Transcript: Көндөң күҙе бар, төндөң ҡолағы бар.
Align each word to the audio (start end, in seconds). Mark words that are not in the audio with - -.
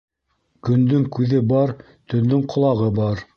Көндөң 0.69 1.03
күҙе 1.17 1.41
бар, 1.51 1.75
төндөң 2.15 2.43
ҡолағы 2.55 2.91
бар. 3.03 3.25